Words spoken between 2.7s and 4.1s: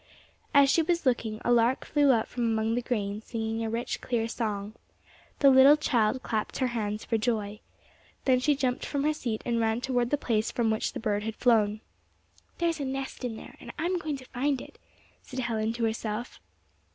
the grain singing a rich,